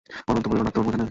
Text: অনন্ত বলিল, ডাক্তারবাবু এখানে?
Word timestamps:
অনন্ত 0.29 0.45
বলিল, 0.49 0.59
ডাক্তারবাবু 0.65 0.89
এখানে? 0.91 0.99